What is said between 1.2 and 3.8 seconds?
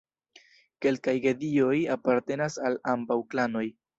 gedioj apartenas al ambaŭ klanoj.